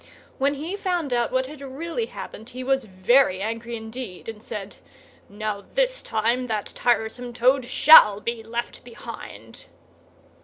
[0.39, 4.77] When he found out what had really happened he was very angry indeed, and said,
[5.29, 9.65] "Now this time that tiresome Toad shall be left behind!"